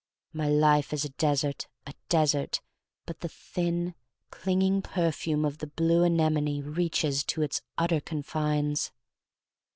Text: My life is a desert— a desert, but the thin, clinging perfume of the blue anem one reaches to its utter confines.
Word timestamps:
My 0.33 0.49
life 0.49 0.93
is 0.93 1.05
a 1.05 1.09
desert— 1.21 1.67
a 1.85 1.93
desert, 2.09 2.59
but 3.05 3.19
the 3.19 3.29
thin, 3.29 3.93
clinging 4.31 4.81
perfume 4.81 5.45
of 5.45 5.59
the 5.59 5.67
blue 5.67 6.01
anem 6.03 6.33
one 6.43 6.73
reaches 6.73 7.23
to 7.25 7.43
its 7.43 7.61
utter 7.77 7.99
confines. 8.01 8.91